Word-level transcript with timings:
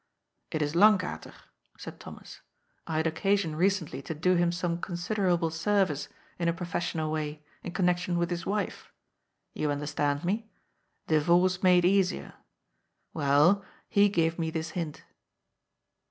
"It 0.55 0.63
is 0.63 0.73
Lankater," 0.73 1.35
said 1.77 1.99
Thomas." 1.99 2.41
I 2.87 2.97
had 2.97 3.05
occasion 3.05 3.55
recently 3.55 4.01
to 4.01 4.15
do 4.15 4.33
him 4.33 4.51
some 4.51 4.79
considerable 4.79 5.51
service, 5.51 6.09
in 6.39 6.47
a 6.47 6.53
professional 6.53 7.11
way, 7.11 7.43
in 7.61 7.71
connection 7.73 8.17
with 8.17 8.31
his 8.31 8.43
wife. 8.43 8.91
You 9.53 9.69
understand 9.69 10.25
me. 10.25 10.49
Divorce 11.05 11.61
made 11.61 11.85
easier. 11.85 12.33
Well, 13.13 13.63
he 13.89 14.09
gave 14.09 14.39
me 14.39 14.49
this 14.49 14.71
hint." 14.71 15.03